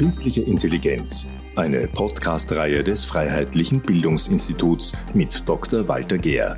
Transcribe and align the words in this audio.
Künstliche 0.00 0.40
Intelligenz, 0.40 1.26
eine 1.56 1.86
Podcast-Reihe 1.86 2.82
des 2.82 3.04
Freiheitlichen 3.04 3.82
Bildungsinstituts 3.82 4.94
mit 5.12 5.46
Dr. 5.46 5.88
Walter 5.88 6.16
Gehr. 6.16 6.56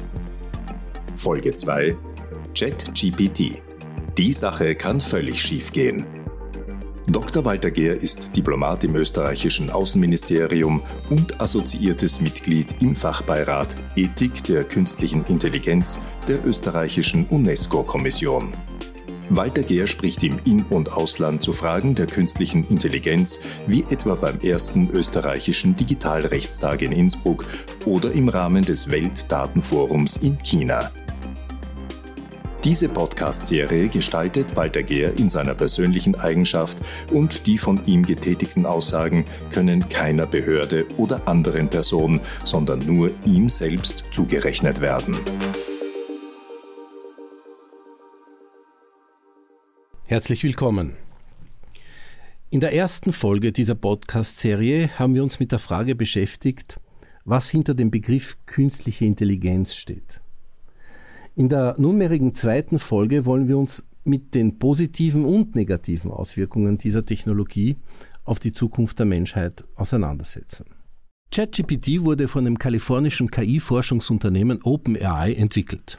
Folge 1.17 1.51
2 1.51 1.97
ChatGPT. 2.57 3.61
Die 4.17 4.33
Sache 4.33 4.77
kann 4.77 5.01
völlig 5.01 5.43
schiefgehen. 5.43 6.07
Dr. 7.09 7.45
Walter 7.45 7.73
Gehr 7.73 8.01
ist 8.01 8.37
Diplomat 8.37 8.85
im 8.85 8.95
österreichischen 8.95 9.71
Außenministerium 9.71 10.81
und 11.11 11.41
assoziiertes 11.41 12.21
Mitglied 12.21 12.77
im 12.81 12.95
Fachbeirat 12.95 13.75
Ethik 13.97 14.45
der 14.45 14.63
künstlichen 14.63 15.25
Intelligenz 15.25 15.99
der 16.29 16.47
österreichischen 16.47 17.27
UNESCO-Kommission. 17.27 18.53
Walter 19.35 19.63
Gehr 19.63 19.87
spricht 19.87 20.23
im 20.25 20.39
In- 20.45 20.65
und 20.69 20.93
Ausland 20.93 21.43
zu 21.43 21.55
Fragen 21.55 21.95
der 21.95 22.07
künstlichen 22.07 22.65
Intelligenz, 22.69 23.39
wie 23.67 23.83
etwa 23.89 24.15
beim 24.15 24.39
ersten 24.41 24.91
österreichischen 24.91 25.75
Digitalrechtstag 25.75 26.83
in 26.83 26.93
Innsbruck 26.93 27.47
oder 27.87 28.13
im 28.13 28.29
Rahmen 28.29 28.63
des 28.63 28.91
Weltdatenforums 28.91 30.19
in 30.19 30.37
China. 30.43 30.91
Diese 32.63 32.91
Podcast-Serie 32.91 33.89
gestaltet 33.89 34.55
Walter 34.55 34.83
Gehr 34.83 35.19
in 35.19 35.31
seiner 35.31 35.55
persönlichen 35.55 36.15
Eigenschaft 36.15 36.77
und 37.11 37.47
die 37.47 37.57
von 37.57 37.81
ihm 37.87 38.05
getätigten 38.05 38.67
Aussagen 38.67 39.25
können 39.51 39.89
keiner 39.89 40.27
Behörde 40.27 40.87
oder 40.99 41.27
anderen 41.27 41.69
Person, 41.69 42.21
sondern 42.45 42.81
nur 42.81 43.11
ihm 43.25 43.49
selbst 43.49 44.05
zugerechnet 44.11 44.83
werden. 44.83 45.17
Herzlich 50.13 50.45
willkommen. 50.45 50.93
In 52.51 52.61
der 52.61 52.75
ersten 52.75 53.15
Folge 53.15 53.51
dieser 53.51 53.75
Podcast-Serie 53.75 54.99
haben 54.99 55.15
wir 55.15 55.23
uns 55.23 55.41
mit 55.41 55.53
der 55.53 55.59
Frage 55.59 55.95
beschäftigt, 55.95 56.79
was 57.25 57.49
hinter 57.49 57.73
dem 57.73 57.91
Begriff 57.91 58.37
künstliche 58.45 59.07
Intelligenz 59.07 59.75
steht. 59.75 60.21
In 61.35 61.49
der 61.49 61.77
nunmehrigen 61.79 62.35
zweiten 62.35 62.79
Folge 62.79 63.25
wollen 63.25 63.49
wir 63.49 63.57
uns 63.57 63.85
mit 64.05 64.35
den 64.35 64.59
positiven 64.59 65.25
und 65.25 65.55
negativen 65.55 66.11
Auswirkungen 66.11 66.77
dieser 66.77 67.07
Technologie 67.07 67.79
auf 68.25 68.39
die 68.39 68.53
Zukunft 68.53 68.99
der 68.99 69.07
Menschheit 69.07 69.65
auseinandersetzen. 69.77 70.67
ChatGPT 71.31 72.03
wurde 72.03 72.29
von 72.29 72.45
dem 72.45 72.59
kalifornischen 72.59 73.31
KI-Forschungsunternehmen 73.31 74.61
OpenAI 74.63 75.33
entwickelt. 75.33 75.99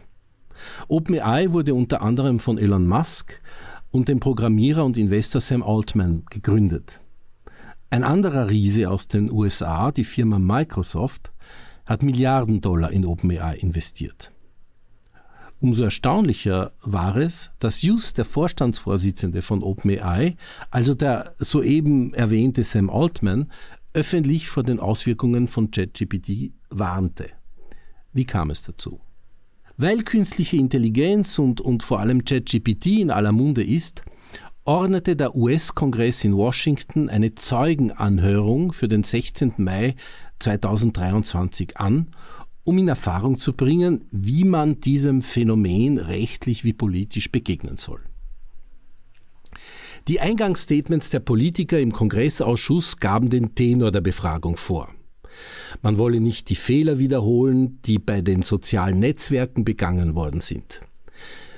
OpenAI 0.88 1.52
wurde 1.52 1.74
unter 1.74 2.04
anderem 2.04 2.40
von 2.40 2.60
Elon 2.60 2.88
Musk 2.88 3.42
und 3.94 4.10
dem 4.10 4.20
Programmierer 4.20 4.84
und 4.84 4.98
Investor 4.98 5.40
Sam 5.40 5.62
Altman 5.62 6.24
gegründet. 6.32 7.00
Ein 7.92 8.04
anderer 8.04 8.50
Riese 8.50 8.90
aus 8.90 9.08
den 9.08 9.32
USA, 9.32 9.92
die 9.92 10.04
Firma 10.04 10.40
Microsoft, 10.40 11.32
hat 11.86 12.02
Milliarden 12.02 12.60
Dollar 12.60 12.92
in 12.92 13.06
OpenAI 13.06 13.56
investiert. 13.58 14.32
Umso 15.60 15.84
erstaunlicher 15.84 16.72
war 16.82 17.18
es, 17.18 17.52
dass 17.60 17.84
Just, 17.84 18.18
der 18.18 18.26
Vorstandsvorsitzende 18.26 19.44
von 19.44 19.62
OpenAI, 19.62 20.38
also 20.72 20.96
der 20.96 21.36
soeben 21.38 22.16
erwähnte 22.16 22.64
Sam 22.64 22.90
Altman, 22.90 23.52
öffentlich 23.94 24.50
vor 24.50 24.64
den 24.64 24.80
Auswirkungen 24.80 25.48
von 25.48 25.70
ChatGPT 25.70 26.52
warnte. 26.72 27.30
Wie 28.12 28.26
kam 28.26 28.50
es 28.50 28.64
dazu? 28.64 29.02
Weil 29.78 30.04
künstliche 30.04 30.58
Intelligenz 30.58 31.40
und, 31.40 31.60
und 31.60 31.84
vor 31.84 32.00
allem 32.00 32.26
ChatGPT 32.26 32.88
in 33.02 33.12
aller 33.12 33.32
Munde 33.32 33.64
ist, 33.64 34.04
ordnete 34.66 35.16
der 35.16 35.36
US-Kongress 35.36 36.24
in 36.24 36.36
Washington 36.36 37.10
eine 37.10 37.36
Zeugenanhörung 37.36 38.72
für 38.72 38.88
den 38.88 39.04
16. 39.04 39.54
Mai 39.58 39.96
2023 40.40 41.78
an, 41.78 42.12
um 42.64 42.78
in 42.78 42.88
Erfahrung 42.88 43.40
zu 43.40 43.54
bringen, 43.54 44.06
wie 44.12 44.46
man 44.46 44.80
diesem 44.80 45.22
Phänomen 45.22 45.98
rechtlich 45.98 46.64
wie 46.64 46.74
politisch 46.74 47.32
begegnen 47.32 47.78
soll. 47.78 48.02
Die 50.08 50.20
Eingangsstatements 50.20 51.10
der 51.10 51.22
Politiker 51.22 51.80
im 51.80 51.92
Kongressausschuss 51.92 53.00
gaben 53.00 53.30
den 53.30 53.56
Tenor 53.56 53.92
der 53.92 54.02
Befragung 54.02 54.58
vor. 54.58 54.90
Man 55.82 55.98
wolle 55.98 56.20
nicht 56.20 56.50
die 56.50 56.56
Fehler 56.56 57.00
wiederholen, 57.00 57.80
die 57.86 58.00
bei 58.00 58.22
den 58.22 58.42
sozialen 58.42 59.00
Netzwerken 59.00 59.66
begangen 59.66 60.16
worden 60.16 60.42
sind. 60.42 60.82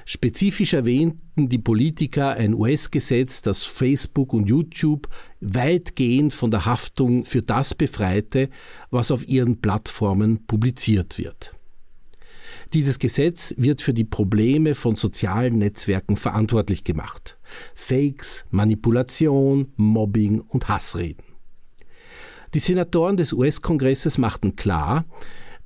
Spezifisch 0.07 0.73
erwähnten 0.73 1.49
die 1.49 1.57
Politiker 1.57 2.29
ein 2.35 2.53
US-Gesetz, 2.53 3.41
das 3.41 3.63
Facebook 3.63 4.33
und 4.33 4.47
YouTube 4.47 5.09
weitgehend 5.41 6.31
von 6.31 6.51
der 6.51 6.65
Haftung 6.65 7.25
für 7.25 7.41
das 7.41 7.73
befreite, 7.73 8.49
was 8.91 9.09
auf 9.09 9.27
ihren 9.27 9.61
Plattformen 9.61 10.45
publiziert 10.45 11.17
wird. 11.17 11.55
Dieses 12.73 12.99
Gesetz 12.99 13.55
wird 13.57 13.81
für 13.81 13.93
die 13.93 14.03
Probleme 14.03 14.75
von 14.75 14.95
sozialen 14.95 15.57
Netzwerken 15.57 16.17
verantwortlich 16.17 16.83
gemacht. 16.83 17.37
Fakes, 17.73 18.45
Manipulation, 18.51 19.71
Mobbing 19.75 20.41
und 20.41 20.67
Hassreden. 20.67 21.34
Die 22.55 22.59
Senatoren 22.59 23.17
des 23.17 23.33
US-Kongresses 23.33 24.17
machten 24.17 24.55
klar, 24.55 25.03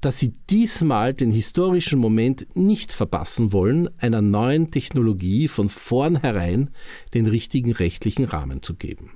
dass 0.01 0.17
sie 0.17 0.33
diesmal 0.49 1.13
den 1.13 1.31
historischen 1.31 1.99
Moment 1.99 2.47
nicht 2.55 2.91
verpassen 2.91 3.53
wollen, 3.53 3.91
einer 3.99 4.23
neuen 4.23 4.71
Technologie 4.71 5.47
von 5.47 5.69
vornherein 5.69 6.71
den 7.13 7.27
richtigen 7.27 7.73
rechtlichen 7.73 8.25
Rahmen 8.25 8.63
zu 8.63 8.73
geben. 8.73 9.11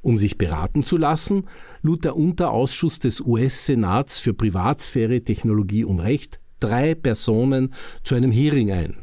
Um 0.00 0.16
sich 0.16 0.38
beraten 0.38 0.82
zu 0.82 0.96
lassen, 0.96 1.44
lud 1.82 2.02
der 2.06 2.16
Unterausschuss 2.16 2.98
des 2.98 3.20
US-Senats 3.20 4.20
für 4.20 4.32
Privatsphäre, 4.32 5.20
Technologie 5.20 5.84
und 5.84 6.00
Recht 6.00 6.40
drei 6.60 6.94
Personen 6.94 7.74
zu 8.04 8.14
einem 8.14 8.32
Hearing 8.32 8.72
ein. 8.72 8.96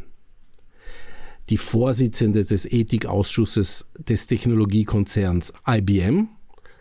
Die 1.51 1.57
Vorsitzende 1.57 2.43
des 2.43 2.65
Ethikausschusses 2.65 3.85
des 3.99 4.25
Technologiekonzerns 4.25 5.53
IBM, 5.67 6.29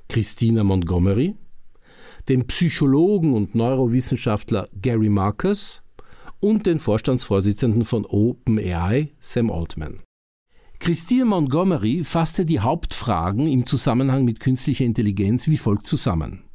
Christina 0.08 0.64
Montgomery, 0.64 1.34
den 2.28 2.46
Psychologen 2.46 3.34
und 3.34 3.54
Neurowissenschaftler 3.54 4.68
Gary 4.80 5.08
Marcus 5.08 5.82
und 6.40 6.66
den 6.66 6.78
Vorstandsvorsitzenden 6.78 7.84
von 7.84 8.04
OpenAI, 8.06 9.12
Sam 9.18 9.50
Altman. 9.50 10.00
Christine 10.78 11.24
Montgomery 11.24 12.04
fasste 12.04 12.44
die 12.44 12.60
Hauptfragen 12.60 13.46
im 13.46 13.66
Zusammenhang 13.66 14.24
mit 14.24 14.40
künstlicher 14.40 14.84
Intelligenz 14.84 15.48
wie 15.48 15.56
folgt 15.56 15.86
zusammen. 15.86 16.45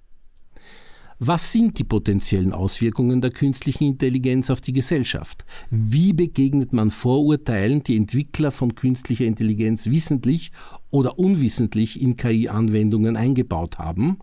Was 1.24 1.52
sind 1.52 1.78
die 1.78 1.84
potenziellen 1.84 2.52
Auswirkungen 2.52 3.22
der 3.22 3.30
künstlichen 3.30 3.84
Intelligenz 3.84 4.50
auf 4.50 4.60
die 4.60 4.74
Gesellschaft? 4.74 5.46
Wie 5.70 6.14
begegnet 6.14 6.74
man 6.74 6.90
Vorurteilen, 6.90 7.84
die 7.84 7.96
Entwickler 7.96 8.50
von 8.50 8.74
künstlicher 8.74 9.26
Intelligenz 9.26 9.86
wissentlich 9.86 10.52
oder 10.90 11.20
unwissentlich 11.20 12.02
in 12.02 12.18
KI-Anwendungen 12.18 13.18
eingebaut 13.18 13.78
haben? 13.78 14.18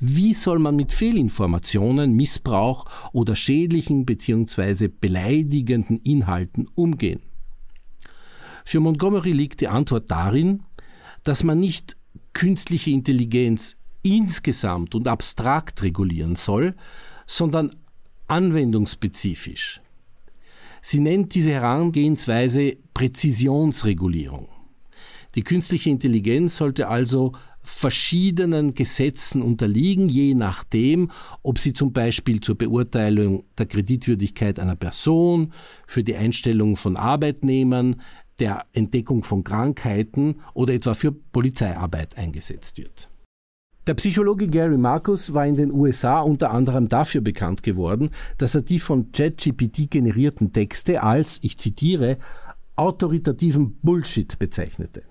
Wie 0.00 0.34
soll 0.34 0.58
man 0.58 0.76
mit 0.76 0.92
Fehlinformationen, 0.92 2.12
Missbrauch 2.12 2.84
oder 3.14 3.34
schädlichen 3.34 4.04
bzw. 4.04 4.88
beleidigenden 4.88 5.96
Inhalten 5.96 6.68
umgehen? 6.74 7.20
Für 8.66 8.80
Montgomery 8.80 9.32
liegt 9.32 9.62
die 9.62 9.68
Antwort 9.68 10.10
darin, 10.10 10.62
dass 11.22 11.42
man 11.42 11.58
nicht 11.58 11.96
künstliche 12.34 12.90
Intelligenz 12.90 13.77
insgesamt 14.02 14.94
und 14.94 15.08
abstrakt 15.08 15.82
regulieren 15.82 16.36
soll, 16.36 16.74
sondern 17.26 17.70
anwendungsspezifisch. 18.26 19.80
Sie 20.80 21.00
nennt 21.00 21.34
diese 21.34 21.50
Herangehensweise 21.50 22.76
Präzisionsregulierung. 22.94 24.48
Die 25.34 25.42
künstliche 25.42 25.90
Intelligenz 25.90 26.56
sollte 26.56 26.88
also 26.88 27.32
verschiedenen 27.62 28.74
Gesetzen 28.74 29.42
unterliegen, 29.42 30.08
je 30.08 30.34
nachdem, 30.34 31.10
ob 31.42 31.58
sie 31.58 31.72
zum 31.72 31.92
Beispiel 31.92 32.40
zur 32.40 32.56
Beurteilung 32.56 33.44
der 33.58 33.66
Kreditwürdigkeit 33.66 34.58
einer 34.58 34.76
Person, 34.76 35.52
für 35.86 36.02
die 36.02 36.16
Einstellung 36.16 36.76
von 36.76 36.96
Arbeitnehmern, 36.96 38.00
der 38.38 38.66
Entdeckung 38.72 39.22
von 39.22 39.44
Krankheiten 39.44 40.36
oder 40.54 40.72
etwa 40.72 40.94
für 40.94 41.12
Polizeiarbeit 41.12 42.16
eingesetzt 42.16 42.78
wird. 42.78 43.10
Der 43.88 43.94
Psychologe 43.94 44.48
Gary 44.48 44.76
Marcus 44.76 45.32
war 45.32 45.46
in 45.46 45.56
den 45.56 45.72
USA 45.72 46.20
unter 46.20 46.50
anderem 46.50 46.90
dafür 46.90 47.22
bekannt 47.22 47.62
geworden, 47.62 48.10
dass 48.36 48.54
er 48.54 48.60
die 48.60 48.80
von 48.80 49.12
ChatGPT 49.12 49.90
generierten 49.90 50.52
Texte 50.52 51.02
als, 51.02 51.38
ich 51.40 51.56
zitiere, 51.56 52.18
autoritativen 52.76 53.78
Bullshit 53.80 54.38
bezeichnete. 54.38 55.04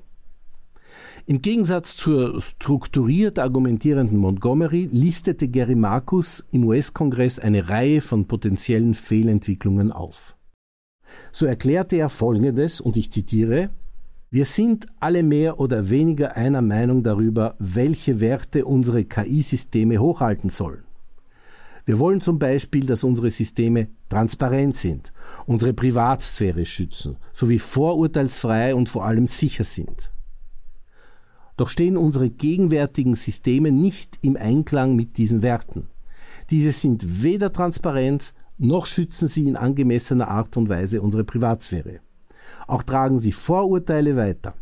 Im 1.26 1.42
Gegensatz 1.42 1.96
zur 1.96 2.40
strukturiert 2.40 3.40
argumentierenden 3.40 4.20
Montgomery 4.20 4.88
listete 4.92 5.48
Gary 5.48 5.74
Marcus 5.74 6.46
im 6.52 6.64
US-Kongress 6.64 7.40
eine 7.40 7.70
Reihe 7.70 8.00
von 8.00 8.28
potenziellen 8.28 8.94
Fehlentwicklungen 8.94 9.92
auf. 9.92 10.38
So 11.32 11.48
erklärte 11.48 11.96
er 11.96 12.10
Folgendes, 12.10 12.80
und 12.80 12.96
ich 12.96 13.12
zitiere, 13.12 13.72
Wir 14.30 14.44
sind 14.44 14.88
alle 15.00 15.24
mehr 15.24 15.58
oder 15.58 15.90
weniger 15.90 16.36
einer 16.36 16.62
Meinung 16.62 17.02
darüber, 17.02 17.56
welche 17.60 18.20
Werte 18.20 18.66
unsere 18.66 19.06
KI-Systeme 19.06 20.00
hochhalten 20.00 20.50
sollen. 20.50 20.84
Wir 21.86 21.98
wollen 22.00 22.20
zum 22.20 22.38
Beispiel, 22.38 22.86
dass 22.86 23.06
unsere 23.06 23.30
Systeme 23.30 23.88
transparent 24.10 24.76
sind, 24.76 25.14
unsere 25.46 25.74
Privatsphäre 25.74 26.66
schützen, 26.66 27.16
sowie 27.32 27.58
vorurteilsfrei 27.58 28.76
und 28.76 28.90
vor 28.90 29.06
allem 29.06 29.28
sicher 29.28 29.64
sind. 29.64 30.12
Doch 31.56 31.70
stehen 31.70 31.96
unsere 31.96 32.30
gegenwärtigen 32.30 33.16
Systeme 33.16 33.72
nicht 33.72 34.20
im 34.22 34.36
Einklang 34.36 34.98
mit 34.98 35.18
diesen 35.18 35.42
Werten. 35.42 35.88
Diese 36.50 36.74
sind 36.74 37.24
weder 37.24 37.54
transparent, 37.54 38.34
noch 38.58 38.88
schützen 38.88 39.30
sie 39.30 39.48
in 39.48 39.56
angemessener 39.56 40.28
Art 40.28 40.58
und 40.58 40.68
Weise 40.68 41.02
unsere 41.02 41.24
Privatsphäre. 41.24 42.02
Auch 42.66 42.84
tragen 42.84 43.20
sie 43.20 43.32
Vorurteile 43.32 44.16
weiter. 44.16 44.56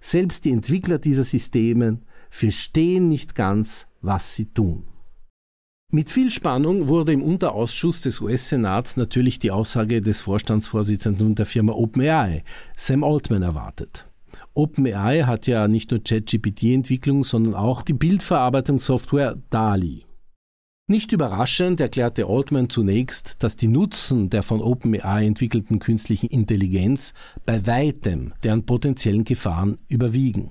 Selbst 0.00 0.44
die 0.44 0.52
Entwickler 0.52 0.98
dieser 0.98 1.24
Systeme 1.24 1.96
verstehen 2.30 3.08
nicht 3.08 3.34
ganz, 3.34 3.86
was 4.00 4.36
sie 4.36 4.46
tun. 4.46 4.84
Mit 5.90 6.10
viel 6.10 6.30
Spannung 6.30 6.88
wurde 6.88 7.12
im 7.12 7.22
Unterausschuss 7.22 8.02
des 8.02 8.20
US-Senats 8.20 8.98
natürlich 8.98 9.38
die 9.38 9.50
Aussage 9.50 10.02
des 10.02 10.20
Vorstandsvorsitzenden 10.20 11.34
der 11.34 11.46
Firma 11.46 11.72
OpenAI, 11.72 12.44
Sam 12.76 13.02
Altman, 13.02 13.40
erwartet. 13.40 14.06
OpenAI 14.52 15.22
hat 15.22 15.46
ja 15.46 15.66
nicht 15.66 15.90
nur 15.90 16.04
ChatGPT-Entwicklung, 16.04 17.24
sondern 17.24 17.54
auch 17.54 17.82
die 17.82 17.94
Bildverarbeitungssoftware 17.94 19.38
DALI. 19.48 20.04
Nicht 20.90 21.12
überraschend 21.12 21.82
erklärte 21.82 22.24
Altman 22.24 22.70
zunächst, 22.70 23.42
dass 23.42 23.56
die 23.56 23.68
Nutzen 23.68 24.30
der 24.30 24.42
von 24.42 24.62
OpenAI 24.62 25.26
entwickelten 25.26 25.80
künstlichen 25.80 26.28
Intelligenz 26.28 27.12
bei 27.44 27.66
weitem 27.66 28.32
deren 28.42 28.64
potenziellen 28.64 29.24
Gefahren 29.24 29.76
überwiegen. 29.88 30.50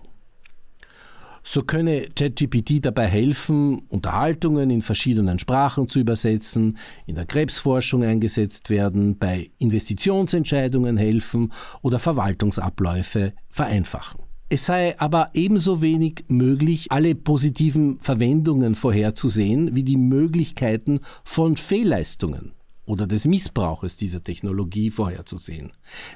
So 1.42 1.64
könne 1.64 2.10
ChatGPT 2.16 2.86
dabei 2.86 3.08
helfen, 3.08 3.88
Unterhaltungen 3.90 4.70
in 4.70 4.84
verschiedenen 4.84 5.40
Sprachen 5.40 5.90
zu 5.90 6.00
übersetzen, 6.00 6.78
in 7.08 7.16
der 7.16 7.26
Krebsforschung 7.26 8.04
eingesetzt 8.04 8.70
werden, 8.70 9.18
bei 9.18 9.50
Investitionsentscheidungen 9.58 10.98
helfen 10.98 11.52
oder 11.82 11.98
Verwaltungsabläufe 11.98 13.34
vereinfachen. 13.50 14.27
Es 14.50 14.66
sei 14.66 14.98
aber 14.98 15.32
ebenso 15.34 15.82
wenig 15.82 16.24
möglich, 16.30 16.90
alle 16.90 17.16
positiven 17.16 18.00
Verwendungen 18.00 18.76
vorherzusehen, 18.76 19.76
wie 19.76 19.84
die 19.84 19.98
Möglichkeiten 19.98 21.02
von 21.26 21.58
Fehlleistungen 21.58 22.54
oder 22.86 23.08
des 23.08 23.26
Missbrauches 23.26 23.98
dieser 23.98 24.24
Technologie 24.24 24.90
vorherzusehen. 24.90 25.74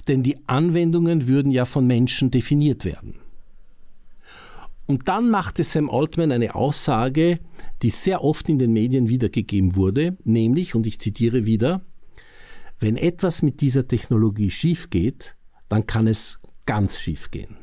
Denn 0.07 0.23
die 0.23 0.37
Anwendungen 0.47 1.27
würden 1.27 1.51
ja 1.51 1.65
von 1.65 1.85
Menschen 1.85 2.31
definiert 2.31 2.85
werden. 2.85 3.15
Und 4.87 5.09
dann 5.09 5.29
machte 5.29 5.65
Sam 5.65 5.89
Altman 5.89 6.31
eine 6.31 6.55
Aussage, 6.55 7.39
die 7.81 7.89
sehr 7.89 8.23
oft 8.23 8.47
in 8.47 8.59
den 8.59 8.71
Medien 8.71 9.09
wiedergegeben 9.09 9.75
wurde, 9.75 10.17
nämlich, 10.23 10.73
und 10.73 10.87
ich 10.87 10.99
zitiere 10.99 11.45
wieder, 11.45 11.81
wenn 12.79 12.95
etwas 12.95 13.41
mit 13.41 13.61
dieser 13.61 13.87
Technologie 13.87 14.49
schief 14.49 14.89
geht, 14.89 15.35
dann 15.69 15.85
kann 15.85 16.07
es 16.07 16.39
ganz 16.65 16.99
schief 16.99 17.31
gehen. 17.31 17.60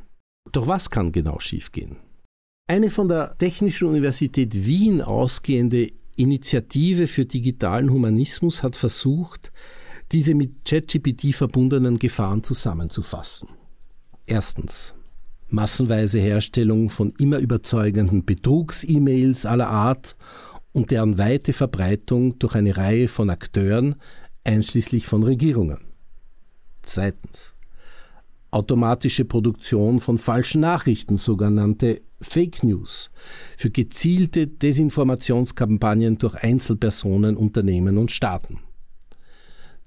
Doch 0.52 0.66
was 0.66 0.90
kann 0.90 1.12
genau 1.12 1.38
schief 1.40 1.72
gehen? 1.72 1.96
Eine 2.66 2.90
von 2.90 3.08
der 3.08 3.36
Technischen 3.38 3.88
Universität 3.88 4.54
Wien 4.54 5.00
ausgehende 5.00 5.90
Initiative 6.16 7.06
für 7.06 7.24
digitalen 7.24 7.90
Humanismus 7.90 8.62
hat 8.62 8.76
versucht, 8.76 9.52
diese 10.12 10.34
mit 10.34 10.64
ChatGPT 10.64 11.34
verbundenen 11.34 11.98
Gefahren 11.98 12.42
zusammenzufassen. 12.42 13.48
Erstens 14.26 14.94
massenweise 15.48 16.18
Herstellung 16.18 16.90
von 16.90 17.14
immer 17.18 17.38
überzeugenden 17.38 18.24
Betrugs-E-Mails 18.24 19.46
aller 19.46 19.68
Art 19.68 20.16
und 20.72 20.90
deren 20.90 21.18
weite 21.18 21.52
Verbreitung 21.52 22.38
durch 22.38 22.54
eine 22.54 22.76
Reihe 22.76 23.08
von 23.08 23.30
Akteuren, 23.30 23.96
einschließlich 24.44 25.06
von 25.06 25.22
Regierungen. 25.22 25.78
Zweitens. 26.82 27.54
Automatische 28.50 29.24
Produktion 29.24 30.00
von 30.00 30.16
falschen 30.16 30.62
Nachrichten, 30.62 31.18
sogenannte 31.18 32.00
Fake 32.20 32.64
News, 32.64 33.10
für 33.56 33.70
gezielte 33.70 34.46
Desinformationskampagnen 34.46 36.18
durch 36.18 36.34
Einzelpersonen, 36.34 37.36
Unternehmen 37.36 37.98
und 37.98 38.10
Staaten. 38.10 38.60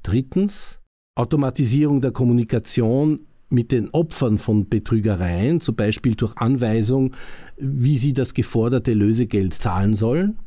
Drittens. 0.04 0.78
Automatisierung 1.16 2.00
der 2.00 2.12
Kommunikation 2.12 3.28
mit 3.50 3.74
den 3.74 3.90
Opfern 3.90 4.38
von 4.38 4.70
Betrügereien, 4.70 5.60
zum 5.60 5.76
Beispiel 5.76 6.16
durch 6.16 6.38
Anweisung, 6.38 7.14
wie 7.58 7.98
sie 7.98 8.14
das 8.14 8.34
geforderte 8.34 8.94
Lösegeld 8.94 9.54
zahlen 9.54 9.94
sollen. 9.94 10.40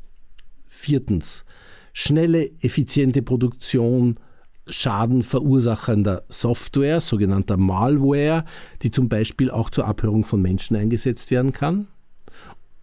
Viertens, 0.66 1.44
schnelle, 1.92 2.50
effiziente 2.62 3.20
Produktion 3.22 4.18
schadenverursachender 4.66 6.24
Software, 6.28 7.00
sogenannter 7.00 7.56
Malware, 7.56 8.44
die 8.82 8.90
zum 8.90 9.08
Beispiel 9.08 9.50
auch 9.50 9.70
zur 9.70 9.86
Abhörung 9.86 10.24
von 10.24 10.40
Menschen 10.40 10.76
eingesetzt 10.76 11.30
werden 11.30 11.52
kann. 11.52 11.88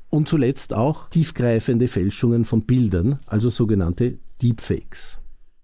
Und 0.09 0.27
zuletzt 0.27 0.73
auch 0.73 1.09
tiefgreifende 1.09 1.87
Fälschungen 1.87 2.43
von 2.43 2.63
Bildern, 2.63 3.19
also 3.27 3.49
sogenannte 3.49 4.17
Deepfakes. 4.41 5.17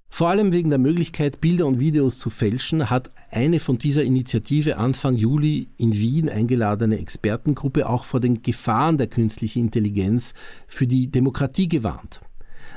Vor 0.09 0.29
allem 0.29 0.53
wegen 0.53 0.69
der 0.69 0.79
Möglichkeit, 0.79 1.41
Bilder 1.41 1.67
und 1.67 1.79
Videos 1.79 2.17
zu 2.17 2.29
fälschen, 2.29 2.89
hat 2.89 3.11
eine 3.29 3.59
von 3.59 3.77
dieser 3.77 4.03
Initiative 4.03 4.77
Anfang 4.77 5.15
Juli 5.15 5.67
in 5.77 5.93
Wien 5.93 6.29
eingeladene 6.29 6.97
Expertengruppe 6.97 7.87
auch 7.87 8.03
vor 8.03 8.19
den 8.19 8.41
Gefahren 8.41 8.97
der 8.97 9.07
künstlichen 9.07 9.65
Intelligenz 9.65 10.33
für 10.67 10.87
die 10.87 11.11
Demokratie 11.11 11.67
gewarnt, 11.67 12.21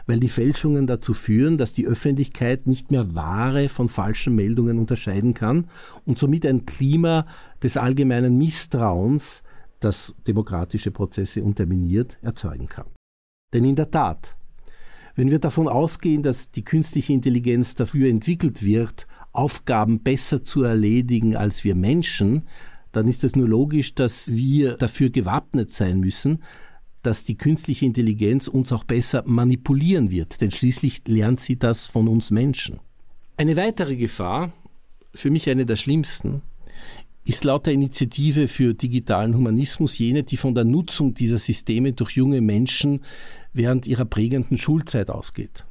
weil 0.07 0.21
die 0.21 0.29
Fälschungen 0.29 0.87
dazu 0.87 1.13
führen, 1.13 1.59
dass 1.59 1.73
die 1.73 1.87
Öffentlichkeit 1.87 2.67
nicht 2.67 2.91
mehr 2.91 3.15
wahre 3.15 3.69
von 3.69 3.89
falschen 3.89 4.35
Meldungen 4.35 4.79
unterscheiden 4.79 5.35
kann 5.35 5.69
und 6.05 6.19
somit 6.19 6.47
ein 6.47 6.67
Klima 6.67 7.27
des 7.63 7.77
allgemeinen 7.77 8.37
Misstrauens, 8.39 9.43
das 9.81 10.15
demokratische 10.27 10.91
Prozesse 10.91 11.43
unterminiert, 11.43 12.19
erzeugen 12.23 12.67
kann. 12.67 12.87
Denn 13.53 13.65
in 13.65 13.77
der 13.77 13.91
Tat, 13.91 14.37
wenn 15.17 15.31
wir 15.31 15.39
davon 15.39 15.69
ausgehen, 15.69 16.23
dass 16.23 16.51
die 16.51 16.65
künstliche 16.65 17.13
Intelligenz 17.13 17.75
dafür 17.75 18.09
entwickelt 18.09 18.63
wird, 18.63 19.07
Aufgaben 19.33 20.03
besser 20.03 20.45
zu 20.45 20.63
erledigen 20.63 21.37
als 21.37 21.65
wir 21.65 21.75
Menschen, 21.75 22.47
dann 22.93 23.07
ist 23.07 23.25
es 23.25 23.37
nur 23.37 23.49
logisch, 23.49 23.95
dass 23.95 24.29
wir 24.29 24.77
dafür 24.77 25.11
gewappnet 25.11 25.73
sein 25.73 26.01
müssen, 26.01 26.43
dass 27.03 27.25
die 27.25 27.37
künstliche 27.37 27.87
Intelligenz 27.87 28.49
uns 28.49 28.73
auch 28.73 28.85
besser 28.85 29.23
manipulieren 29.27 30.11
wird, 30.11 30.41
denn 30.41 30.51
schließlich 30.51 31.03
lernt 31.07 31.41
sie 31.41 31.57
das 31.57 31.87
von 31.87 32.09
uns 32.09 32.31
Menschen. 32.31 32.81
Eine 33.37 33.57
weitere 33.57 33.97
Gefahr, 33.97 34.53
für 35.15 35.31
mich 35.31 35.49
eine 35.49 35.67
der 35.67 35.77
schlimmsten, 35.77 36.43
ist 37.25 37.45
laut 37.45 37.67
der 37.67 37.75
Initiative 37.75 38.49
für 38.49 38.75
digitalen 38.75 39.35
Humanismus 39.35 39.99
jene, 39.99 40.23
die 40.25 40.37
von 40.37 40.55
der 40.55 40.65
Nutzung 40.65 41.15
dieser 41.15 41.39
Systeme 41.39 41.93
durch 41.93 42.13
junge 42.13 42.41
Menschen 42.41 43.05
während 43.53 43.87
ihrer 43.87 44.05
prägenden 44.05 44.59
Schulzeit 44.59 45.11
ausgeht. 45.11 45.65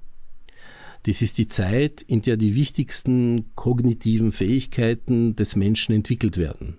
Dies 1.05 1.21
ist 1.21 1.37
die 1.37 1.47
Zeit, 1.47 2.01
in 2.01 2.21
der 2.21 2.37
die 2.37 2.55
wichtigsten 2.55 3.51
kognitiven 3.55 4.31
Fähigkeiten 4.31 5.35
des 5.35 5.55
Menschen 5.55 5.95
entwickelt 5.95 6.37
werden. 6.37 6.77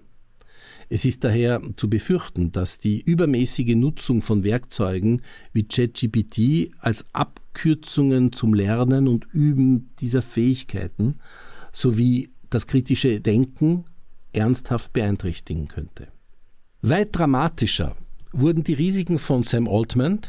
Es 0.92 1.04
ist 1.04 1.22
daher 1.22 1.62
zu 1.76 1.88
befürchten, 1.88 2.50
dass 2.50 2.80
die 2.80 3.00
übermäßige 3.00 3.76
Nutzung 3.76 4.22
von 4.22 4.42
Werkzeugen 4.42 5.22
wie 5.52 5.62
ChatGPT 5.62 6.72
als 6.80 7.06
Abkürzungen 7.12 8.32
zum 8.32 8.54
Lernen 8.54 9.06
und 9.06 9.24
Üben 9.32 9.90
dieser 10.00 10.20
Fähigkeiten 10.20 11.20
sowie 11.72 12.30
das 12.50 12.66
kritische 12.66 13.20
Denken 13.20 13.84
ernsthaft 14.32 14.92
beeinträchtigen 14.92 15.68
könnte. 15.68 16.08
Weit 16.82 17.10
dramatischer 17.12 17.94
wurden 18.32 18.64
die 18.64 18.74
Risiken 18.74 19.20
von 19.20 19.44
Sam 19.44 19.68
Altman, 19.68 20.22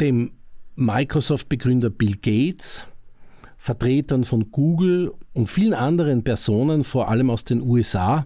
dem 0.00 0.34
Microsoft-Begründer 0.76 1.90
Bill 1.90 2.14
Gates, 2.22 2.86
Vertretern 3.56 4.22
von 4.22 4.52
Google 4.52 5.12
und 5.32 5.50
vielen 5.50 5.74
anderen 5.74 6.22
Personen, 6.22 6.84
vor 6.84 7.08
allem 7.08 7.28
aus 7.28 7.42
den 7.42 7.60
USA, 7.60 8.24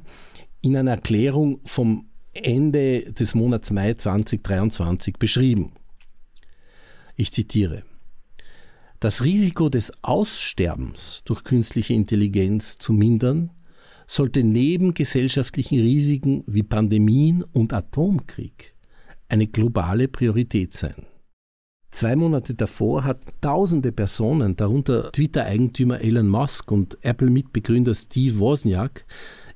in 0.62 0.76
einer 0.76 0.92
Erklärung 0.92 1.60
vom 1.64 2.06
Ende 2.32 3.12
des 3.12 3.34
Monats 3.34 3.70
Mai 3.70 3.94
2023 3.94 5.18
beschrieben. 5.18 5.72
Ich 7.16 7.32
zitiere. 7.32 7.82
Das 9.00 9.22
Risiko 9.22 9.68
des 9.68 9.92
Aussterbens 10.02 11.22
durch 11.24 11.44
künstliche 11.44 11.92
Intelligenz 11.92 12.78
zu 12.78 12.92
mindern, 12.92 13.50
sollte 14.06 14.44
neben 14.44 14.94
gesellschaftlichen 14.94 15.80
Risiken 15.80 16.44
wie 16.46 16.62
Pandemien 16.62 17.42
und 17.42 17.72
Atomkrieg 17.72 18.74
eine 19.28 19.46
globale 19.46 20.06
Priorität 20.06 20.72
sein. 20.72 21.06
Zwei 21.90 22.16
Monate 22.16 22.54
davor 22.54 23.04
hat 23.04 23.20
tausende 23.40 23.92
Personen, 23.92 24.56
darunter 24.56 25.12
Twitter-Eigentümer 25.12 26.00
Elon 26.00 26.28
Musk 26.28 26.70
und 26.70 26.96
Apple-Mitbegründer 27.02 27.94
Steve 27.94 28.38
Wozniak, 28.38 29.04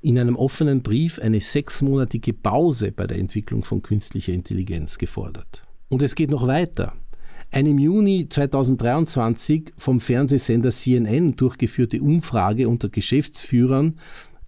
in 0.06 0.20
einem 0.20 0.36
offenen 0.36 0.82
Brief 0.82 1.18
eine 1.18 1.40
sechsmonatige 1.40 2.32
Pause 2.32 2.92
bei 2.92 3.08
der 3.08 3.18
Entwicklung 3.18 3.64
von 3.64 3.82
künstlicher 3.82 4.32
Intelligenz 4.32 4.98
gefordert. 4.98 5.64
Und 5.88 6.00
es 6.00 6.14
geht 6.14 6.30
noch 6.30 6.46
weiter. 6.46 6.92
Eine 7.50 7.70
im 7.70 7.78
Juni 7.80 8.28
2023 8.28 9.72
vom 9.76 9.98
Fernsehsender 9.98 10.70
CNN 10.70 11.34
durchgeführte 11.34 12.00
Umfrage 12.00 12.68
unter 12.68 12.88
Geschäftsführern, 12.88 13.98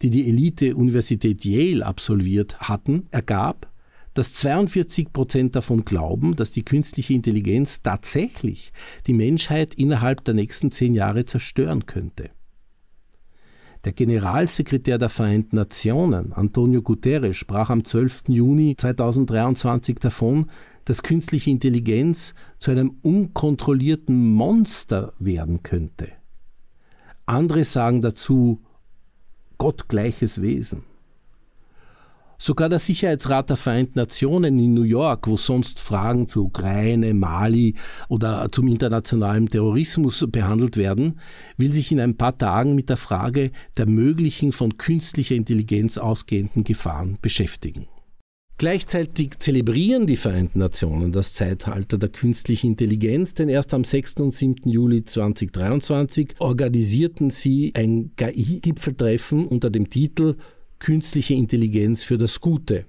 die 0.00 0.11
die 0.11 0.29
Elite-Universität 0.29 1.45
Yale 1.45 1.85
absolviert 1.85 2.61
hatten, 2.61 3.09
ergab, 3.11 3.69
dass 4.15 4.35
42 4.35 5.12
Prozent 5.12 5.57
davon 5.57 5.85
glauben, 5.85 6.37
dass 6.37 6.53
die 6.53 6.65
künstliche 6.65 7.15
Intelligenz 7.15 7.83
tatsächlich 7.83 8.73
die 9.09 9.12
Menschheit 9.12 9.75
innerhalb 9.75 10.25
der 10.25 10.35
nächsten 10.35 10.71
zehn 10.71 10.95
Jahre 10.95 11.25
zerstören 11.25 11.87
könnte. 11.87 12.31
Der 13.88 13.95
Generalsekretär 13.95 14.99
der 14.99 15.09
Vereinten 15.09 15.57
Nationen, 15.57 16.35
Antonio 16.35 16.83
Guterres, 16.83 17.38
sprach 17.38 17.71
am 17.71 17.87
12. 17.87 18.25
Juni 18.28 18.76
2023 18.76 19.99
davon, 19.99 20.50
dass 20.85 21.02
künstliche 21.02 21.50
Intelligenz 21.50 22.35
zu 22.59 22.71
einem 22.71 22.99
unkontrollierten 23.00 24.30
Monster 24.35 25.14
werden 25.18 25.62
könnte. 25.62 26.09
Andere 27.25 27.64
sagen 27.64 28.02
dazu 28.02 28.61
gottgleiches 29.57 30.42
Wesen. 30.42 30.85
Sogar 32.40 32.68
der 32.68 32.78
Sicherheitsrat 32.78 33.50
der 33.50 33.57
Vereinten 33.57 33.99
Nationen 33.99 34.59
in 34.61 34.73
New 34.73 34.85
York, 34.85 35.26
wo 35.26 35.37
sonst 35.37 35.80
Fragen 35.80 36.28
zur 36.28 36.45
Ukraine, 36.45 37.12
Mali 37.12 37.75
oder 38.09 38.49
zum 38.52 38.68
internationalen 38.68 39.49
Terrorismus 39.49 40.25
behandelt 40.30 40.76
werden, 40.76 41.18
will 41.57 41.73
sich 41.73 41.90
in 41.90 41.99
ein 41.99 42.16
paar 42.16 42.38
Tagen 42.38 42.76
mit 42.76 42.90
der 42.90 42.97
Frage 42.97 43.50
der 43.76 43.88
möglichen 43.88 44.52
von 44.52 44.78
künstlicher 44.78 45.35
Intelligenz 45.35 45.99
ausgehenden 45.99 46.62
Gefahren 46.62 47.18
beschäftigen. 47.21 47.88
Gleichzeitig 48.57 49.38
zelebrieren 49.38 50.09
die 50.09 50.16
Vereinten 50.16 50.59
Nationen 50.59 51.12
das 51.12 51.33
Zeitalter 51.33 51.97
der 51.97 52.09
künstlichen 52.09 52.71
Intelligenz, 52.71 53.35
denn 53.35 53.49
erst 53.49 53.73
am 53.73 53.85
6. 53.85 54.14
und 54.14 54.33
7. 54.33 54.68
Juli 54.68 55.04
2023 55.04 56.35
organisierten 56.40 57.30
sie 57.30 57.73
ein 57.76 58.11
KI-Gipfeltreffen 58.16 59.47
unter 59.47 59.71
dem 59.71 59.90
Titel 59.90 60.37
künstliche 60.78 61.35
Intelligenz 61.35 62.04
für 62.04 62.18
das 62.18 62.40
Gute, 62.40 62.85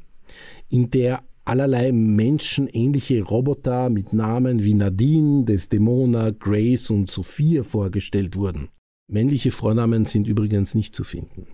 in 0.70 0.90
der 0.90 1.24
allerlei 1.46 1.92
menschenähnliche 1.92 3.24
Roboter 3.24 3.90
mit 3.90 4.14
Namen 4.14 4.64
wie 4.64 4.76
Nadine, 4.76 5.46
Desdemona, 5.46 6.30
Grace 6.32 6.92
und 6.92 7.10
Sophia 7.10 7.64
vorgestellt 7.64 8.36
wurden. 8.36 8.70
Männliche 9.12 9.50
Vornamen 9.50 10.06
sind 10.06 10.28
übrigens 10.28 10.76
nicht 10.76 10.94
zu 10.94 11.04
finden. 11.04 11.48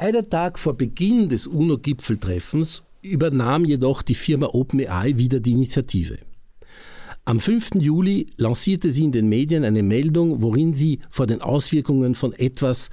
Einen 0.00 0.30
Tag 0.30 0.60
vor 0.60 0.74
Beginn 0.74 1.28
des 1.28 1.48
UNO-Gipfeltreffens 1.48 2.84
übernahm 3.02 3.64
jedoch 3.64 4.02
die 4.02 4.14
Firma 4.14 4.46
OpenAI 4.46 5.18
wieder 5.18 5.40
die 5.40 5.52
Initiative. 5.52 6.18
Am 7.24 7.40
5. 7.40 7.74
Juli 7.74 8.28
lancierte 8.36 8.90
sie 8.90 9.04
in 9.04 9.12
den 9.12 9.28
Medien 9.28 9.64
eine 9.64 9.82
Meldung, 9.82 10.40
worin 10.40 10.72
sie 10.72 11.00
vor 11.10 11.26
den 11.26 11.42
Auswirkungen 11.42 12.14
von 12.14 12.32
etwas 12.32 12.90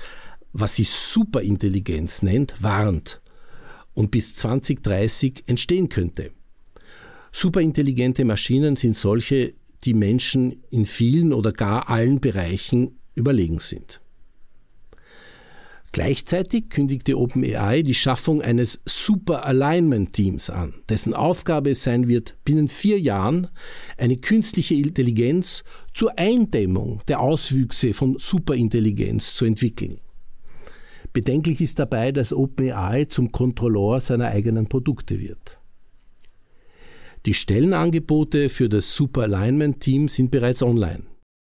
was 0.58 0.76
sie 0.76 0.86
Superintelligenz 0.86 2.22
nennt, 2.22 2.64
warnt 2.64 3.22
und 3.94 4.10
bis 4.10 4.36
2030 4.36 5.44
entstehen 5.48 5.90
könnte. 5.90 6.32
Superintelligente 7.34 8.24
Maschinen 8.24 8.78
sind 8.78 8.96
solche, 8.96 9.54
die 9.84 9.94
Menschen 9.94 10.64
in 10.70 10.86
vielen 10.86 11.34
oder 11.34 11.52
gar 11.52 11.90
allen 11.90 12.22
Bereichen 12.22 12.98
überlegen 13.16 13.60
sind. 13.60 14.00
Gleichzeitig 15.92 16.70
kündigte 16.70 17.18
OpenAI 17.18 17.82
die 17.82 17.94
Schaffung 17.94 18.42
eines 18.42 18.80
Super 18.86 19.46
Alignment 19.46 20.14
Teams 20.14 20.50
an, 20.50 20.74
dessen 20.88 21.14
Aufgabe 21.14 21.72
es 21.72 21.84
sein 21.84 22.08
wird, 22.08 22.38
binnen 22.46 22.70
vier 22.70 23.00
Jahren 23.00 23.50
eine 23.98 24.18
künstliche 24.18 24.76
Intelligenz 24.76 25.66
zur 25.94 26.18
Eindämmung 26.18 27.02
der 27.10 27.20
Auswüchse 27.20 27.94
von 27.94 28.18
Superintelligenz 28.20 29.36
zu 29.36 29.44
entwickeln. 29.44 30.00
Bedenklich 31.16 31.62
ist 31.62 31.80
dabei, 31.80 32.12
dass 32.12 32.34
OpenAI 32.34 33.06
zum 33.06 33.32
Kontrolleur 33.32 34.02
seiner 34.02 34.26
eigenen 34.26 34.68
Produkte 34.68 35.18
wird. 35.18 35.62
Die 37.26 37.34
Stellenangebote 37.34 38.50
für 38.50 38.68
das 38.68 38.94
Super 38.94 39.22
Alignment 39.22 39.80
Team 39.80 40.10
sind 40.10 40.30
bereits 40.30 40.62
online. 40.62 41.04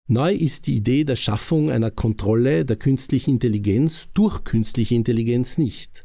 Neu 0.08 0.34
ist 0.34 0.66
die 0.66 0.78
Idee 0.78 1.04
der 1.04 1.18
Schaffung 1.18 1.70
einer 1.70 1.92
Kontrolle 1.92 2.66
der 2.66 2.78
künstlichen 2.78 3.36
Intelligenz 3.36 4.08
durch 4.16 4.44
künstliche 4.44 4.96
Intelligenz 4.96 5.60
nicht. 5.60 6.04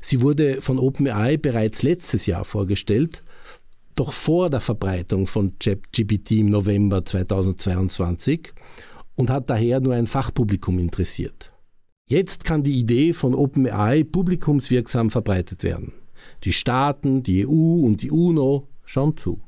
Sie 0.00 0.22
wurde 0.22 0.60
von 0.60 0.78
OpenAI 0.78 1.38
bereits 1.38 1.82
letztes 1.82 2.26
Jahr 2.26 2.44
vorgestellt, 2.44 3.24
doch 3.96 4.12
vor 4.12 4.48
der 4.48 4.60
Verbreitung 4.60 5.26
von 5.26 5.58
ChatGPT 5.58 6.30
im 6.38 6.50
November 6.50 7.04
2022 7.04 8.52
und 9.16 9.28
hat 9.28 9.50
daher 9.50 9.80
nur 9.80 9.94
ein 9.94 10.06
Fachpublikum 10.06 10.78
interessiert. 10.78 11.50
Jetzt 12.08 12.44
kann 12.44 12.62
die 12.62 12.78
Idee 12.78 13.12
von 13.12 13.34
OpenAI 13.34 14.04
publikumswirksam 14.04 15.10
verbreitet 15.10 15.64
werden. 15.64 15.92
Die 16.44 16.52
Staaten, 16.52 17.24
die 17.24 17.44
EU 17.44 17.84
und 17.84 18.00
die 18.00 18.12
UNO 18.12 18.68
schauen 18.84 19.16
zu. 19.16 19.40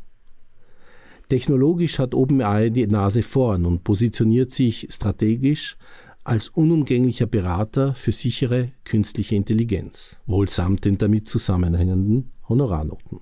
Technologisch 1.28 2.00
hat 2.00 2.16
OpenAI 2.16 2.70
die 2.70 2.88
Nase 2.88 3.22
vorn 3.22 3.64
und 3.64 3.84
positioniert 3.84 4.50
sich 4.50 4.88
strategisch 4.90 5.76
als 6.24 6.48
unumgänglicher 6.48 7.26
Berater 7.26 7.94
für 7.94 8.10
sichere 8.10 8.72
künstliche 8.82 9.36
Intelligenz, 9.36 10.20
wohl 10.26 10.48
samt 10.48 10.84
den 10.84 10.98
damit 10.98 11.28
zusammenhängenden 11.28 12.32
Honorarnoten. 12.48 13.20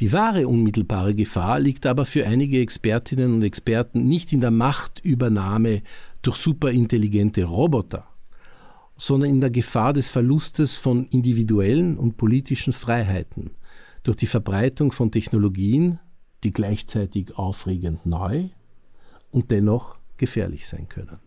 Die 0.00 0.12
wahre 0.12 0.48
unmittelbare 0.48 1.14
Gefahr 1.14 1.60
liegt 1.60 1.86
aber 1.86 2.04
für 2.04 2.26
einige 2.26 2.60
Expertinnen 2.60 3.32
und 3.32 3.42
Experten 3.42 4.06
nicht 4.06 4.34
in 4.34 4.42
der 4.42 4.50
Machtübernahme 4.50 5.82
durch 6.20 6.36
superintelligente 6.36 7.44
Roboter, 7.44 8.06
sondern 8.96 9.30
in 9.30 9.40
der 9.40 9.50
Gefahr 9.50 9.92
des 9.92 10.10
Verlustes 10.10 10.74
von 10.74 11.06
individuellen 11.06 11.98
und 11.98 12.16
politischen 12.16 12.72
Freiheiten 12.72 13.50
durch 14.02 14.16
die 14.16 14.26
Verbreitung 14.26 14.92
von 14.92 15.10
Technologien, 15.10 15.98
die 16.44 16.50
gleichzeitig 16.50 17.36
aufregend 17.36 18.06
neu 18.06 18.48
und 19.30 19.50
dennoch 19.50 19.98
gefährlich 20.16 20.68
sein 20.68 20.88
können. 20.88 21.18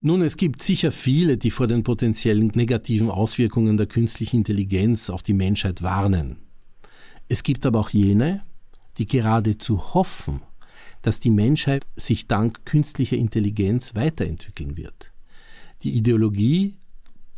Nun, 0.00 0.22
es 0.22 0.36
gibt 0.36 0.62
sicher 0.62 0.92
viele, 0.92 1.38
die 1.38 1.50
vor 1.50 1.66
den 1.66 1.82
potenziellen 1.82 2.48
negativen 2.54 3.10
Auswirkungen 3.10 3.76
der 3.76 3.86
künstlichen 3.86 4.38
Intelligenz 4.38 5.10
auf 5.10 5.22
die 5.22 5.34
Menschheit 5.34 5.82
warnen. 5.82 6.38
Es 7.28 7.42
gibt 7.42 7.66
aber 7.66 7.80
auch 7.80 7.90
jene, 7.90 8.42
die 8.96 9.06
geradezu 9.06 9.94
hoffen, 9.94 10.42
dass 11.02 11.20
die 11.20 11.30
Menschheit 11.30 11.86
sich 11.96 12.26
dank 12.26 12.64
künstlicher 12.64 13.16
Intelligenz 13.16 13.94
weiterentwickeln 13.94 14.76
wird. 14.76 15.12
Die 15.82 15.96
Ideologie 15.96 16.76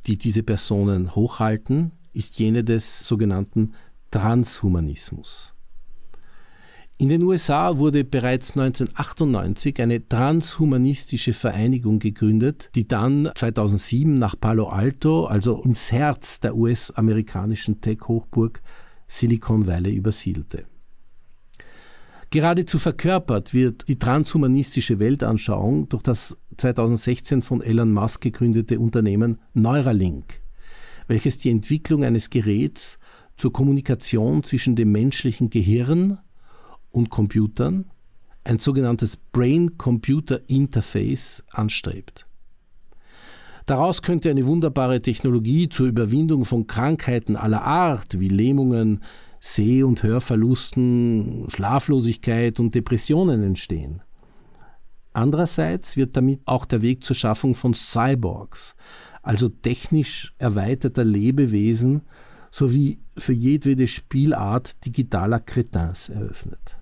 die 0.02 0.18
diese 0.18 0.42
Personen 0.42 1.14
hochhalten, 1.14 1.92
ist 2.12 2.38
jene 2.38 2.64
des 2.64 3.00
sogenannten 3.06 3.72
Transhumanismus. 4.10 5.54
In 7.00 7.08
den 7.08 7.22
USA 7.22 7.78
wurde 7.78 8.04
bereits 8.04 8.50
1998 8.58 9.80
eine 9.80 10.06
transhumanistische 10.06 11.32
Vereinigung 11.32 11.98
gegründet, 11.98 12.68
die 12.74 12.86
dann 12.86 13.30
2007 13.34 14.18
nach 14.18 14.38
Palo 14.38 14.68
Alto, 14.68 15.24
also 15.24 15.62
ins 15.62 15.92
Herz 15.92 16.40
der 16.40 16.54
US-amerikanischen 16.54 17.80
Tech-Hochburg 17.80 18.60
Silicon 19.06 19.66
Valley 19.66 19.94
übersiedelte. 19.94 20.66
Geradezu 22.28 22.78
verkörpert 22.78 23.54
wird 23.54 23.88
die 23.88 23.98
transhumanistische 23.98 25.00
Weltanschauung 25.00 25.88
durch 25.88 26.02
das 26.02 26.36
2016 26.60 27.42
von 27.42 27.60
Elon 27.62 27.92
Musk 27.92 28.20
gegründete 28.20 28.78
Unternehmen 28.78 29.40
Neuralink, 29.54 30.40
welches 31.08 31.38
die 31.38 31.50
Entwicklung 31.50 32.04
eines 32.04 32.30
Geräts 32.30 33.00
zur 33.36 33.52
Kommunikation 33.52 34.44
zwischen 34.44 34.76
dem 34.76 34.92
menschlichen 34.92 35.50
Gehirn 35.50 36.20
und 36.90 37.10
Computern, 37.10 37.86
ein 38.44 38.58
sogenanntes 38.58 39.16
Brain-Computer-Interface, 39.16 41.42
anstrebt. 41.50 42.26
Daraus 43.66 44.00
könnte 44.02 44.30
eine 44.30 44.46
wunderbare 44.46 45.00
Technologie 45.00 45.68
zur 45.68 45.86
Überwindung 45.86 46.44
von 46.44 46.66
Krankheiten 46.66 47.36
aller 47.36 47.62
Art 47.62 48.18
wie 48.18 48.28
Lähmungen, 48.28 49.04
Seh- 49.38 49.84
und 49.84 50.02
Hörverlusten, 50.02 51.46
Schlaflosigkeit 51.48 52.58
und 52.60 52.74
Depressionen 52.74 53.42
entstehen. 53.42 54.02
Andererseits 55.12 55.96
wird 55.96 56.16
damit 56.16 56.40
auch 56.44 56.64
der 56.64 56.82
Weg 56.82 57.04
zur 57.04 57.16
Schaffung 57.16 57.54
von 57.54 57.74
Cyborgs, 57.74 58.76
also 59.22 59.48
technisch 59.48 60.34
erweiterter 60.38 61.04
Lebewesen, 61.04 62.02
sowie 62.50 62.98
für 63.16 63.32
jedwede 63.32 63.86
Spielart 63.86 64.84
digitaler 64.84 65.40
Cretins 65.40 66.08
eröffnet. 66.08 66.76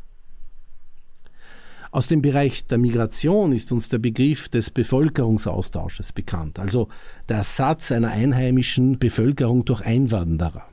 Aus 1.91 2.07
dem 2.07 2.21
Bereich 2.21 2.67
der 2.67 2.77
Migration 2.77 3.53
ist 3.53 3.73
uns 3.73 3.89
der 3.89 3.99
Begriff 3.99 4.51
des 4.51 4.71
Bevölkerungsaustausches 4.71 6.13
bekannt, 6.13 6.59
also 6.59 6.89
der 7.29 7.39
Ersatz 7.39 7.93
einer 7.93 8.11
einheimischen 8.11 8.99
Bevölkerung 8.99 9.65
durch 9.65 9.81
Einwanderer. 9.81 10.65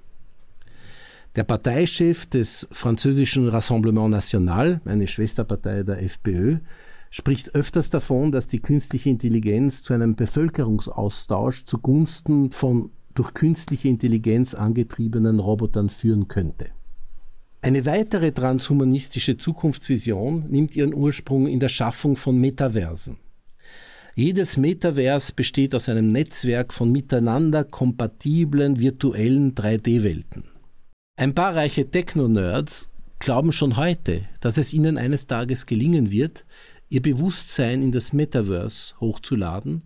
Der 1.37 1.43
Parteichef 1.43 2.25
des 2.25 2.67
französischen 2.71 3.47
Rassemblement 3.47 4.09
National, 4.09 4.81
eine 4.85 5.07
Schwesterpartei 5.07 5.83
der 5.83 6.01
FPÖ, 6.01 6.59
spricht 7.15 7.55
öfters 7.55 7.89
davon, 7.89 8.33
dass 8.33 8.47
die 8.47 8.59
künstliche 8.59 9.09
Intelligenz 9.09 9.81
zu 9.81 9.93
einem 9.93 10.17
Bevölkerungsaustausch 10.17 11.63
zugunsten 11.63 12.51
von 12.51 12.91
durch 13.13 13.33
künstliche 13.33 13.87
Intelligenz 13.87 14.53
angetriebenen 14.53 15.39
Robotern 15.39 15.87
führen 15.87 16.27
könnte. 16.27 16.71
Eine 17.61 17.85
weitere 17.85 18.33
transhumanistische 18.33 19.37
Zukunftsvision 19.37 20.49
nimmt 20.49 20.75
ihren 20.75 20.93
Ursprung 20.93 21.47
in 21.47 21.61
der 21.61 21.69
Schaffung 21.69 22.17
von 22.17 22.37
Metaversen. 22.37 23.15
Jedes 24.17 24.57
Metavers 24.57 25.31
besteht 25.31 25.73
aus 25.73 25.87
einem 25.87 26.09
Netzwerk 26.09 26.73
von 26.73 26.91
miteinander 26.91 27.63
kompatiblen 27.63 28.77
virtuellen 28.77 29.55
3D-Welten. 29.55 30.43
Ein 31.15 31.33
paar 31.33 31.55
reiche 31.55 31.89
Techno-Nerds 31.89 32.89
glauben 33.19 33.51
schon 33.51 33.77
heute, 33.77 34.23
dass 34.41 34.57
es 34.57 34.73
ihnen 34.73 34.97
eines 34.97 35.27
Tages 35.27 35.65
gelingen 35.65 36.11
wird, 36.11 36.45
ihr 36.89 37.01
Bewusstsein 37.01 37.81
in 37.81 37.91
das 37.91 38.13
Metaverse 38.13 38.95
hochzuladen 38.99 39.83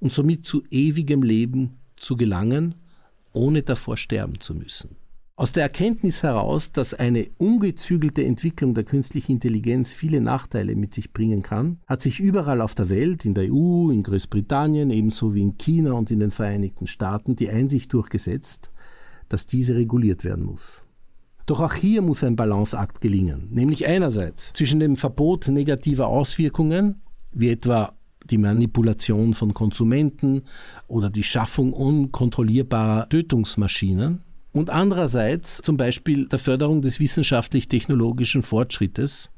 und 0.00 0.12
somit 0.12 0.46
zu 0.46 0.62
ewigem 0.70 1.22
Leben 1.22 1.78
zu 1.96 2.16
gelangen, 2.16 2.74
ohne 3.32 3.62
davor 3.62 3.96
sterben 3.96 4.40
zu 4.40 4.54
müssen. 4.54 4.96
Aus 5.34 5.50
der 5.50 5.62
Erkenntnis 5.62 6.22
heraus, 6.22 6.72
dass 6.72 6.92
eine 6.92 7.26
ungezügelte 7.38 8.22
Entwicklung 8.22 8.74
der 8.74 8.84
künstlichen 8.84 9.32
Intelligenz 9.32 9.92
viele 9.92 10.20
Nachteile 10.20 10.76
mit 10.76 10.92
sich 10.92 11.12
bringen 11.12 11.42
kann, 11.42 11.78
hat 11.86 12.02
sich 12.02 12.20
überall 12.20 12.60
auf 12.60 12.74
der 12.74 12.90
Welt, 12.90 13.24
in 13.24 13.34
der 13.34 13.50
EU, 13.50 13.90
in 13.90 14.02
Großbritannien, 14.02 14.90
ebenso 14.90 15.34
wie 15.34 15.40
in 15.40 15.56
China 15.56 15.92
und 15.92 16.10
in 16.10 16.20
den 16.20 16.30
Vereinigten 16.30 16.86
Staaten, 16.86 17.34
die 17.34 17.48
Einsicht 17.48 17.92
durchgesetzt, 17.94 18.70
dass 19.30 19.46
diese 19.46 19.74
reguliert 19.74 20.22
werden 20.22 20.44
muss. 20.44 20.81
Doch 21.46 21.60
auch 21.60 21.74
hier 21.74 22.02
muss 22.02 22.24
ein 22.24 22.36
Balanceakt 22.36 23.00
gelingen, 23.00 23.48
nämlich 23.50 23.86
einerseits 23.86 24.52
zwischen 24.52 24.80
dem 24.80 24.96
Verbot 24.96 25.48
negativer 25.48 26.06
Auswirkungen, 26.06 27.02
wie 27.32 27.50
etwa 27.50 27.92
die 28.30 28.38
Manipulation 28.38 29.34
von 29.34 29.52
Konsumenten 29.52 30.42
oder 30.86 31.10
die 31.10 31.24
Schaffung 31.24 31.72
unkontrollierbarer 31.72 33.08
Tötungsmaschinen, 33.08 34.20
und 34.52 34.70
andererseits 34.70 35.62
zum 35.62 35.76
Beispiel 35.76 36.28
der 36.28 36.38
Förderung 36.38 36.82
des 36.82 37.00
wissenschaftlich-technologischen 37.00 38.42
Fortschrittes 38.42 39.30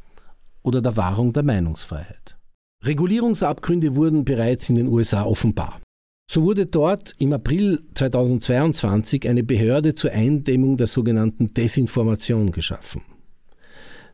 oder 0.63 0.83
der 0.83 0.97
Wahrung 0.97 1.33
der 1.33 1.45
Meinungsfreiheit. 1.45 2.37
Regulierungsabgründe 2.83 3.95
wurden 3.97 4.25
bereits 4.25 4.69
in 4.69 4.77
den 4.77 4.89
USA 4.89 5.23
offenbar. 5.23 5.81
So 6.27 6.43
wurde 6.43 6.67
dort 6.67 7.13
im 7.19 7.33
April 7.33 7.83
2022 7.95 9.29
eine 9.29 9.45
Behörde 9.45 9.95
zur 9.95 10.11
Eindämmung 10.11 10.77
der 10.77 10.87
sogenannten 10.87 11.53
Desinformation 11.55 12.51
geschaffen. 12.51 13.03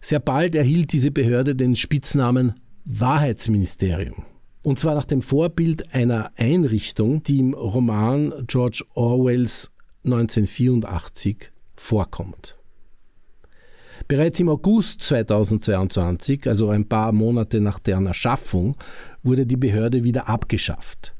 Sehr 0.00 0.20
bald 0.20 0.54
erhielt 0.54 0.92
diese 0.92 1.10
Behörde 1.10 1.54
den 1.54 1.76
Spitznamen 1.76 2.54
Wahrheitsministerium. 2.84 4.24
Und 4.62 4.78
zwar 4.78 4.94
nach 4.94 5.04
dem 5.04 5.22
Vorbild 5.22 5.94
einer 5.94 6.32
Einrichtung, 6.36 7.22
die 7.22 7.38
im 7.38 7.54
Roman 7.54 8.44
George 8.46 8.84
Orwells 8.94 9.70
1984 10.04 11.50
vorkommt. 11.76 12.58
Bereits 14.08 14.40
im 14.40 14.48
August 14.48 15.02
2022, 15.02 16.46
also 16.46 16.68
ein 16.70 16.88
paar 16.88 17.12
Monate 17.12 17.60
nach 17.60 17.78
deren 17.78 18.06
Erschaffung, 18.06 18.76
wurde 19.22 19.46
die 19.46 19.56
Behörde 19.56 20.04
wieder 20.04 20.28
abgeschafft. 20.28 21.14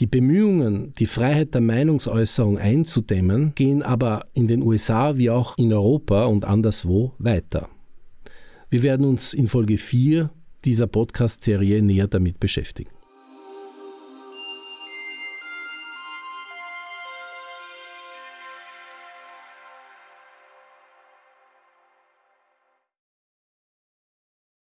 Die 0.00 0.06
Bemühungen, 0.06 0.92
die 0.98 1.06
Freiheit 1.06 1.54
der 1.54 1.60
Meinungsäußerung 1.60 2.58
einzudämmen, 2.58 3.54
gehen 3.54 3.82
aber 3.82 4.26
in 4.32 4.48
den 4.48 4.62
USA 4.62 5.16
wie 5.16 5.30
auch 5.30 5.56
in 5.56 5.72
Europa 5.72 6.24
und 6.24 6.44
anderswo 6.44 7.12
weiter. 7.18 7.68
Wir 8.70 8.82
werden 8.82 9.06
uns 9.06 9.34
in 9.34 9.46
Folge 9.46 9.78
4 9.78 10.30
dieser 10.64 10.88
Podcast-Serie 10.88 11.80
näher 11.80 12.08
damit 12.08 12.40
beschäftigen. 12.40 12.90